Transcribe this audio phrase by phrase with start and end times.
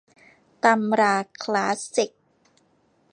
[0.63, 2.11] ตำราคลาสสิก